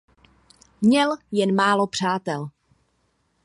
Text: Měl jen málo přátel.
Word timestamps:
Měl 0.81 1.17
jen 1.31 1.55
málo 1.55 1.87
přátel. 1.87 2.49